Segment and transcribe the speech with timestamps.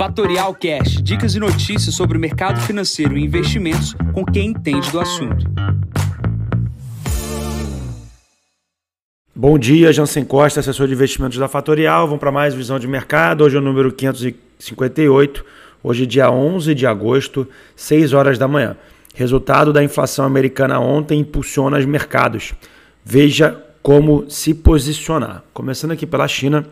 [0.00, 4.98] Fatorial Cash, dicas e notícias sobre o mercado financeiro e investimentos com quem entende do
[4.98, 5.44] assunto.
[9.36, 12.06] Bom dia, Jansen Costa, assessor de investimentos da Fatorial.
[12.06, 13.44] Vamos para mais visão de mercado.
[13.44, 15.44] Hoje é o número 558.
[15.82, 18.78] Hoje, dia 11 de agosto, 6 horas da manhã.
[19.14, 22.54] Resultado da inflação americana ontem impulsiona os mercados.
[23.04, 25.44] Veja como se posicionar.
[25.52, 26.66] Começando aqui pela China,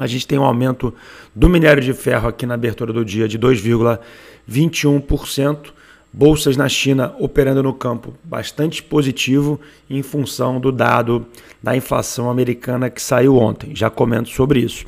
[0.00, 0.94] a gente tem um aumento
[1.34, 5.74] do minério de ferro aqui na abertura do dia de 2,21%.
[6.12, 11.24] Bolsas na China operando no campo bastante positivo em função do dado
[11.62, 13.76] da inflação americana que saiu ontem.
[13.76, 14.86] Já comento sobre isso.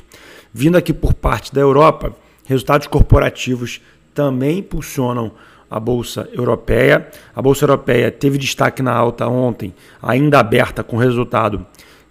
[0.51, 2.13] Vindo aqui por parte da Europa,
[2.45, 3.79] resultados corporativos
[4.13, 5.31] também impulsionam
[5.69, 7.07] a bolsa europeia.
[7.35, 11.65] A bolsa europeia teve destaque na alta ontem, ainda aberta com resultado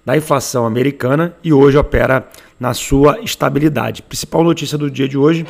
[0.05, 4.03] da inflação americana e hoje opera na sua estabilidade.
[4.03, 5.47] Principal notícia do dia de hoje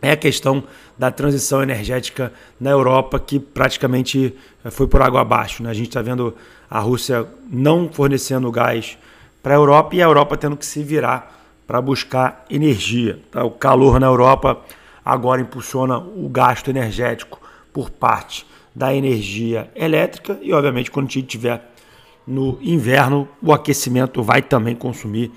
[0.00, 0.64] é a questão
[0.98, 4.34] da transição energética na Europa, que praticamente
[4.64, 5.62] eh, foi por água abaixo.
[5.62, 5.70] Né?
[5.70, 6.34] A gente está vendo
[6.68, 8.98] a Rússia não fornecendo gás
[9.42, 13.20] para a Europa e a Europa tendo que se virar para buscar energia.
[13.30, 13.44] Tá?
[13.44, 14.60] O calor na Europa
[15.04, 17.40] agora impulsiona o gasto energético
[17.72, 21.71] por parte da energia elétrica e, obviamente, quando a gente tiver
[22.26, 25.30] no inverno, o aquecimento vai também consumir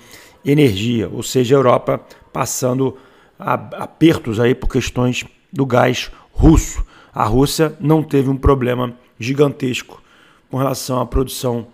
[0.44, 2.00] energia, ou seja, a Europa
[2.32, 2.96] passando
[3.38, 6.84] apertos aí por questões do gás russo.
[7.12, 10.02] A Rússia não teve um problema gigantesco
[10.50, 11.66] com relação à produção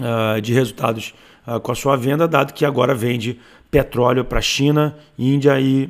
[0.00, 1.14] uh, de resultados
[1.46, 5.88] uh, com a sua venda, dado que agora vende petróleo para China, Índia e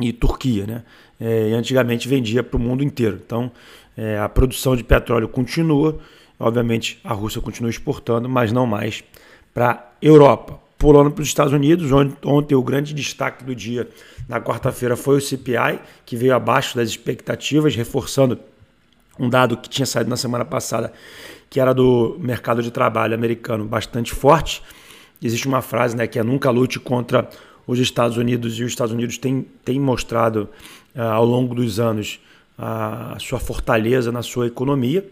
[0.00, 0.66] e Turquia.
[0.66, 0.82] Né?
[1.20, 3.20] É, antigamente vendia para o mundo inteiro.
[3.24, 3.50] Então
[3.96, 5.98] é, a produção de petróleo continua,
[6.42, 9.04] obviamente a Rússia continua exportando, mas não mais
[9.54, 10.60] para a Europa.
[10.76, 13.88] Pulando para os Estados Unidos, onde ontem o grande destaque do dia
[14.28, 18.36] na quarta-feira foi o CPI, que veio abaixo das expectativas, reforçando
[19.16, 20.92] um dado que tinha saído na semana passada,
[21.48, 24.60] que era do mercado de trabalho americano bastante forte.
[25.22, 27.30] Existe uma frase né, que é nunca lute contra
[27.64, 30.48] os Estados Unidos e os Estados Unidos têm, têm mostrado
[30.96, 32.18] uh, ao longo dos anos
[32.58, 35.04] a sua fortaleza na sua economia,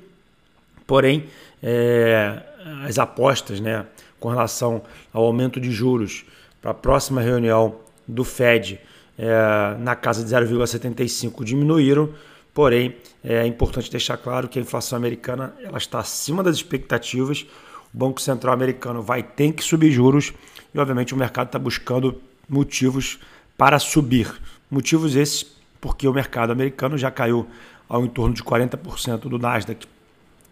[0.90, 1.26] porém
[1.62, 2.42] é,
[2.84, 3.86] as apostas né,
[4.18, 6.24] com relação ao aumento de juros
[6.60, 7.76] para a próxima reunião
[8.08, 8.80] do Fed
[9.16, 12.12] é, na casa de 0,75 diminuíram,
[12.52, 17.46] porém é importante deixar claro que a inflação americana ela está acima das expectativas,
[17.94, 20.32] o Banco Central americano vai ter que subir juros
[20.74, 23.20] e obviamente o mercado está buscando motivos
[23.56, 24.28] para subir.
[24.68, 25.46] Motivos esses
[25.80, 27.46] porque o mercado americano já caiu
[27.88, 29.86] ao entorno de 40% do Nasdaq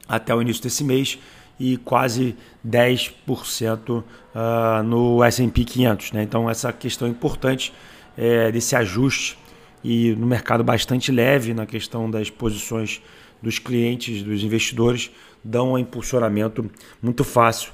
[0.09, 1.19] até o início desse mês
[1.61, 2.37] e quase
[2.67, 4.05] 10% uh,
[4.35, 6.13] ah, no S&P 500.
[6.13, 6.23] Né?
[6.23, 7.73] Então essa questão importante
[8.17, 9.37] é, desse ajuste
[9.83, 13.03] e no mercado bastante leve na questão das posições
[13.43, 15.11] dos clientes, dos investidores,
[15.45, 16.69] dão um impulsionamento
[17.01, 17.73] muito fácil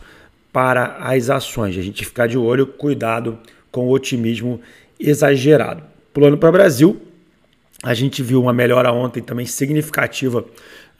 [0.53, 1.77] para as ações.
[1.77, 3.39] A gente ficar de olho, cuidado
[3.71, 4.61] com otimismo
[5.01, 5.83] exagerado.
[6.13, 7.01] Pulando para o Brasil,
[7.83, 10.45] a gente viu uma melhora ontem também significativa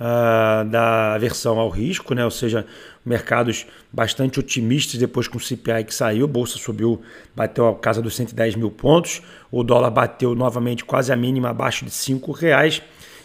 [0.01, 2.25] uh, da aversão ao risco, né?
[2.25, 2.67] ou seja,
[3.05, 7.03] mercados bastante otimistas depois com o CPI que saiu, a bolsa subiu,
[7.35, 11.85] bateu a casa dos 110 mil pontos, o dólar bateu novamente quase a mínima abaixo
[11.85, 12.83] de R$ reais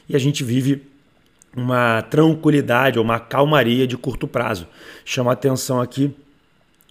[0.07, 0.83] e a gente vive
[1.55, 4.67] uma tranquilidade ou uma calmaria de curto prazo.
[5.03, 6.13] Chama atenção aqui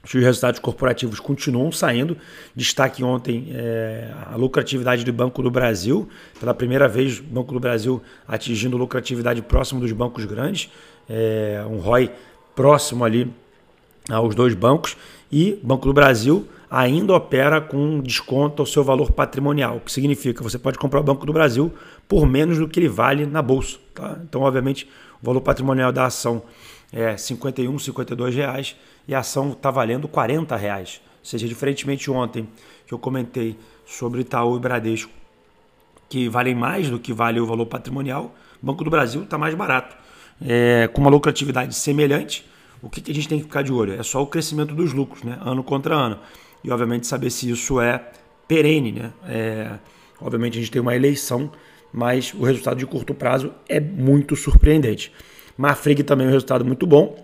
[0.04, 2.16] os resultados corporativos continuam saindo.
[2.54, 6.09] Destaque ontem é, a lucratividade do Banco do Brasil.
[6.38, 10.70] Pela primeira vez, o Banco do Brasil atingindo lucratividade próxima dos bancos grandes.
[11.08, 12.10] É, um ROI
[12.54, 13.31] próximo ali
[14.08, 14.97] aos dois bancos.
[15.31, 20.34] E Banco do Brasil ainda opera com desconto ao seu valor patrimonial, o que significa
[20.34, 21.72] que você pode comprar o Banco do Brasil
[22.06, 23.78] por menos do que ele vale na bolsa.
[23.94, 24.19] Tá?
[24.22, 24.88] Então, obviamente,
[25.22, 26.42] o valor patrimonial da ação
[26.93, 28.76] é 51, 52 reais
[29.06, 31.00] e a ação está valendo 40 reais.
[31.21, 32.49] Ou seja, diferentemente ontem
[32.87, 33.56] que eu comentei
[33.87, 35.11] sobre Itaú e Bradesco,
[36.08, 39.55] que valem mais do que vale o valor patrimonial, o Banco do Brasil está mais
[39.55, 39.96] barato.
[40.40, 42.46] É, com uma lucratividade semelhante,
[42.81, 43.94] o que, que, a gente tem que ficar de olho?
[43.94, 45.38] É só o crescimento dos lucros, né?
[45.40, 46.19] ano contra ano.
[46.62, 48.05] E, obviamente, saber se isso é
[48.46, 48.93] perene.
[48.93, 49.12] Né?
[49.26, 49.79] É,
[50.20, 51.50] obviamente, a gente tem uma eleição,
[51.93, 55.12] mas o resultado de curto prazo é muito surpreendente.
[55.58, 57.19] Marfrig também é um resultado muito bom,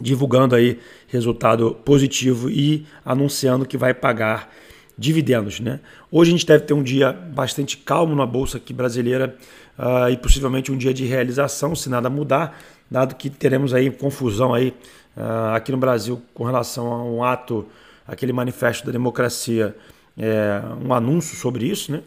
[0.00, 0.78] divulgando aí
[1.08, 4.54] resultado positivo e anunciando que vai pagar
[4.96, 5.58] dividendos.
[5.58, 5.80] Né?
[6.10, 9.36] Hoje a gente deve ter um dia bastante calmo na bolsa aqui brasileira
[9.76, 12.56] uh, e possivelmente um dia de realização, se nada mudar,
[12.88, 14.72] dado que teremos aí confusão aí
[15.16, 17.66] uh, aqui no Brasil com relação a um ato,
[18.06, 19.76] aquele manifesto da democracia,
[20.16, 22.02] é, um anúncio sobre isso, né?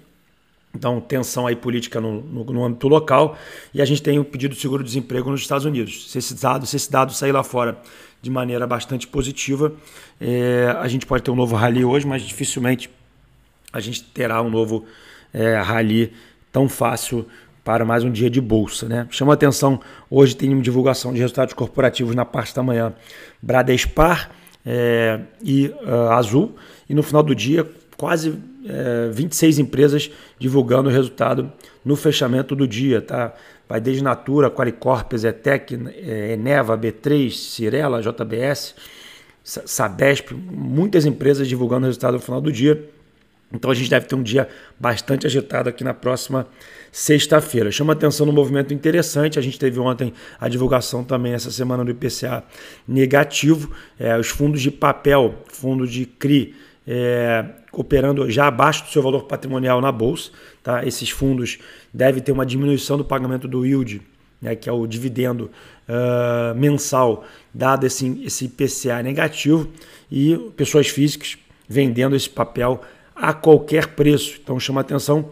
[0.73, 3.37] Então, tensão aí política no, no, no, âmbito local.
[3.73, 6.11] E a gente tem o pedido de seguro-desemprego nos Estados Unidos.
[6.11, 7.81] Se esse dado, se esse dado sair lá fora
[8.21, 9.73] de maneira bastante positiva,
[10.21, 12.89] é, a gente pode ter um novo rally hoje, mas dificilmente
[13.71, 14.85] a gente terá um novo
[15.33, 16.13] é, rally
[16.51, 17.25] tão fácil
[17.63, 18.87] para mais um dia de bolsa.
[18.87, 19.07] Né?
[19.09, 19.79] Chama atenção,
[20.09, 22.93] hoje tem uma divulgação de resultados corporativos na parte da manhã,
[23.41, 24.31] Bradespar
[24.65, 26.55] é, e uh, Azul,
[26.89, 27.69] e no final do dia
[27.99, 28.33] quase
[28.65, 30.09] é, 26 empresas
[30.39, 31.51] divulgando o resultado
[31.83, 33.01] no fechamento do dia.
[33.01, 33.33] Tá?
[33.67, 38.73] Vai desde Natura, Qualicorp, Zetec, é, Eneva, B3, Cirela, JBS,
[39.43, 42.89] Sabesp, muitas empresas divulgando o resultado no final do dia.
[43.51, 44.47] Então a gente deve ter um dia
[44.79, 46.47] bastante agitado aqui na próxima
[46.93, 47.69] sexta-feira.
[47.69, 49.37] Chama atenção no movimento interessante.
[49.37, 52.45] A gente teve ontem a divulgação também essa semana do IPCA
[52.87, 53.73] negativo.
[53.99, 56.55] É, os fundos de papel, fundos de CRI,
[56.91, 60.31] é, operando já abaixo do seu valor patrimonial na bolsa.
[60.63, 60.83] Tá?
[60.83, 61.59] Esses fundos
[61.93, 64.01] devem ter uma diminuição do pagamento do yield,
[64.41, 65.51] né, que é o dividendo
[65.87, 69.69] uh, mensal, dado esse, esse IPCA negativo,
[70.11, 71.37] e pessoas físicas
[71.67, 72.81] vendendo esse papel
[73.15, 74.39] a qualquer preço.
[74.41, 75.31] Então chama atenção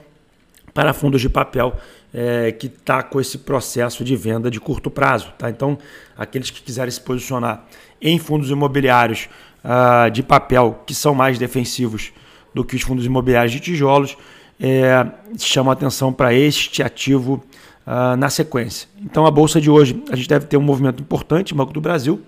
[0.75, 1.75] para fundos de papel
[2.13, 5.33] é, que está com esse processo de venda de curto prazo.
[5.39, 5.49] Tá?
[5.49, 5.79] Então,
[6.15, 7.65] aqueles que quiserem se posicionar
[7.99, 9.27] em fundos imobiliários
[9.67, 12.13] uh, de papel que são mais defensivos
[12.55, 14.17] do que os fundos imobiliários de tijolos,
[14.59, 15.05] é,
[15.37, 17.43] chama atenção para este ativo
[17.85, 18.87] uh, na sequência.
[19.03, 22.21] Então, a bolsa de hoje, a gente deve ter um movimento importante, Banco do Brasil,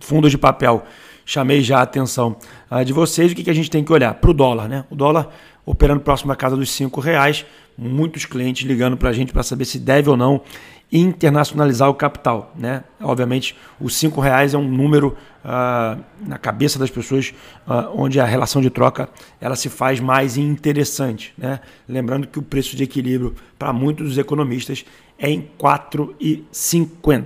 [0.00, 0.84] fundos de papel
[1.24, 2.36] chamei já a atenção
[2.70, 3.32] uh, de vocês.
[3.32, 4.14] O que, que a gente tem que olhar?
[4.14, 4.84] Para o dólar, né?
[4.90, 5.30] O dólar
[5.64, 7.46] operando próximo à casa dos cinco reais,
[7.76, 10.42] muitos clientes ligando para a gente para saber se deve ou não
[10.92, 12.84] internacionalizar o capital, né?
[13.00, 17.34] Obviamente, os cinco reais é um número uh, na cabeça das pessoas
[17.66, 19.08] uh, onde a relação de troca
[19.40, 21.60] ela se faz mais interessante, né?
[21.88, 24.84] Lembrando que o preço de equilíbrio para muitos dos economistas
[25.18, 27.24] é em 4,50.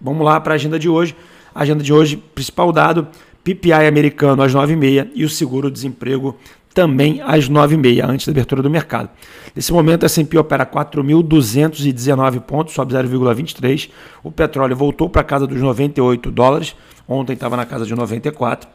[0.00, 1.16] Vamos lá para a agenda de hoje.
[1.54, 3.08] A agenda de hoje, principal dado,
[3.42, 6.36] PPI americano às 9h30 e o seguro-desemprego
[6.76, 9.08] também às 9h30, antes da abertura do mercado.
[9.54, 13.88] Nesse momento, a S&P opera 4.219 pontos, sobe 0,23.
[14.22, 16.76] O petróleo voltou para a casa dos 98 dólares,
[17.08, 18.68] ontem estava na casa de 94.
[18.68, 18.72] Uh,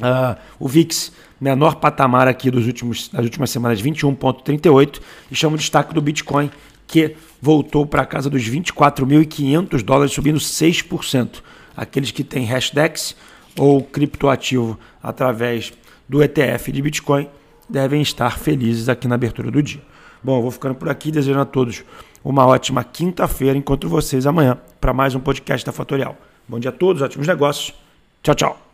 [0.00, 4.98] ah, o VIX, menor patamar aqui dos últimos, das últimas semanas, 21,38.
[5.30, 6.50] E chama o destaque do Bitcoin,
[6.86, 11.42] que voltou para a casa dos 24.500 dólares, subindo 6%
[11.76, 13.14] aqueles que têm hashtags
[13.54, 15.74] ou criptoativo através
[16.08, 17.28] do ETF de Bitcoin
[17.68, 19.82] devem estar felizes aqui na abertura do dia.
[20.22, 21.84] Bom, vou ficando por aqui, desejando a todos
[22.24, 23.56] uma ótima quinta-feira.
[23.56, 26.16] Encontro vocês amanhã para mais um podcast da Fatorial.
[26.48, 27.74] Bom dia a todos, ótimos negócios.
[28.22, 28.68] Tchau, tchau.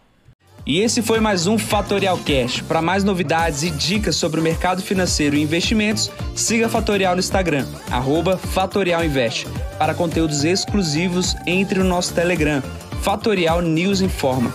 [0.67, 2.63] E esse foi mais um Fatorial Cash.
[2.63, 7.21] Para mais novidades e dicas sobre o mercado financeiro e investimentos, siga a Fatorial no
[7.21, 7.67] Instagram,
[8.39, 9.47] @fatorialinvest.
[9.79, 12.63] Para conteúdos exclusivos, entre no nosso Telegram
[13.03, 14.55] Fatorial News Informa.